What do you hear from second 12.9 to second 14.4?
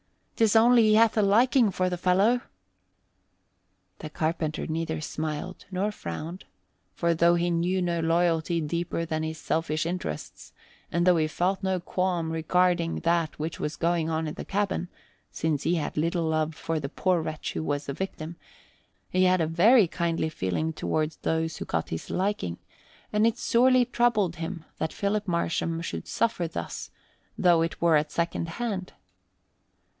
that which was going on in